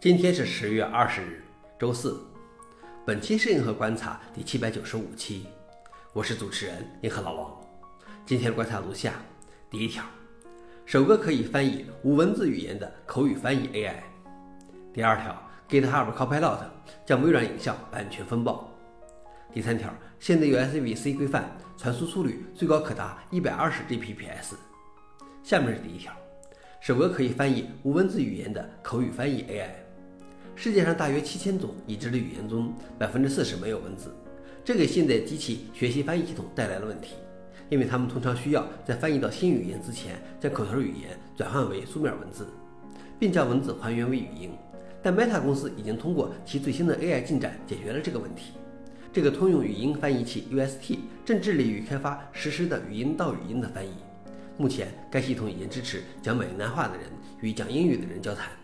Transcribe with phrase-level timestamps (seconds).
[0.00, 1.42] 今天是十月二十日，
[1.78, 2.18] 周四。
[3.04, 5.42] 本期是银河观察第七百九十五期，
[6.14, 7.60] 我是主持人银河老王。
[8.24, 9.12] 今天的观察如下：
[9.68, 10.02] 第一条，
[10.86, 13.92] 首个可以翻译无文字语言的口语翻译 AI；
[14.90, 16.60] 第二条，GitHub Copilot
[17.04, 18.70] 将微软影像版权风暴；
[19.52, 24.54] 第三条，现在 USB-C 规范传输速率最高可达一百二十 Gbps。
[25.42, 26.10] 下面是第一条，
[26.80, 29.68] 首个可以翻译无文字语言的口语翻译 AI。
[30.62, 34.14] 世界上大约七千种已知的语言中，百分之四十没有文字，
[34.62, 37.14] 这给现代机器学习翻译系统带来了问题，
[37.70, 42.46] 因为他们通常需要在翻译到新语言之前，将口头语言转换为书面文字，
[43.18, 44.50] 并将文字还原为语音。
[45.02, 48.52] 但 Meta 公司已经通过其最新的 AI 进展解决了这个问题。
[49.14, 53.92] 这个通用语音翻译器 UST 正致力于开发实时的语音到语音的翻译。
[54.58, 57.06] 目前，该系统已经支持讲闽南话的人
[57.40, 58.59] 与讲英语的人交谈。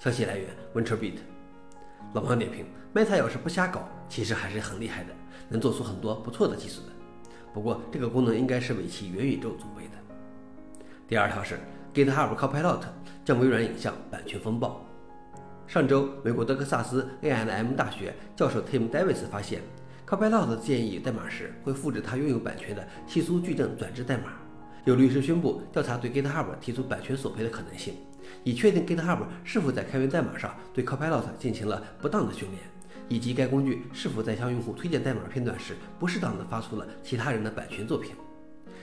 [0.00, 1.18] 消息来源：WinterBeat。
[2.14, 2.64] 老王点评
[2.94, 5.10] ：Meta 要是不瞎搞，其实还是很厉害的，
[5.50, 6.86] 能做出很多不错的技术的。
[7.52, 10.84] 不过这个功能应该是为其元宇宙准备的。
[11.06, 11.60] 第二条是
[11.92, 12.80] GitHub Copilot
[13.26, 14.82] 将微软影像版权风暴。
[15.66, 19.60] 上周，美国德克萨斯 A&M 大学教授 Tim Davis 发现
[20.08, 24.32] ，Copilot 建议代码时会复制他拥有版权的细疏矩阵转置代码。
[24.90, 27.94] 有律师宣布调查对 GitHub 提出版权索赔的可能性。
[28.42, 32.60] 以确定 GitHub 是否在开源代码上对 Copilot 进行了不当的训练，
[33.08, 38.16] 以及该工具是否在向用户推荐代码片段时不适当的发出了其他人的版权作品。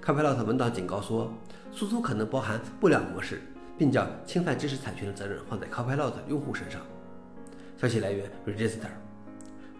[0.00, 1.34] Copilot 文档警告说，
[1.72, 3.42] 输出可能包含不良模式，
[3.76, 6.80] 并将侵犯知识产权的责任放在 Copilot 用户身上。
[7.76, 8.86] 消息来源：Register。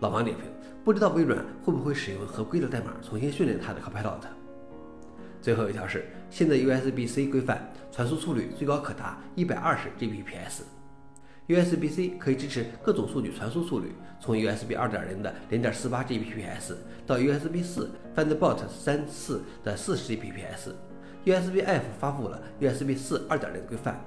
[0.01, 0.47] 老王点评：
[0.85, 4.38] 不知道微软会不会使用合规的代码重新训练它的 Copilot。
[5.49, 10.61] 最后一条是，现在 USB-C 规范传输速率最高可达一百二十 Gbps。
[11.47, 16.75] USB-C 可以支持各种数据传输速率，从 USB 二点零的零点四八 Gbps
[17.07, 20.75] 到 USB 四 Thunderbolt 三四的四十 Gbps。
[21.25, 23.99] USB-F 发布了 USB 四二点零规范，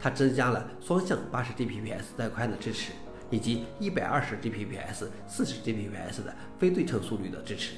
[0.00, 2.90] 它增加了双向八十 Gbps 带宽的支持，
[3.30, 7.74] 以及一百二十 Gbps、四十 Gbps 的非对称速率的支持。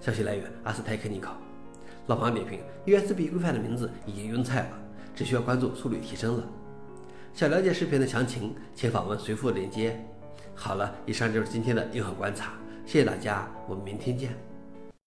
[0.00, 1.40] 消息来源：阿斯泰克尼考。
[2.06, 4.78] 老王点评：USB 规范的名字已经晕菜了，
[5.14, 6.44] 只需要关注速率提升了。
[7.32, 9.98] 想了解视频的详情，请访问随附链接。
[10.54, 12.54] 好了，以上就是今天的硬核观察，
[12.84, 14.51] 谢谢大家，我们明天见。